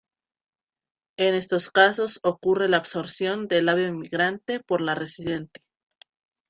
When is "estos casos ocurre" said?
1.35-2.67